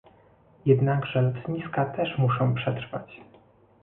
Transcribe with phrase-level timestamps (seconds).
[0.65, 3.21] Jednakże lotniska też muszą przetrwać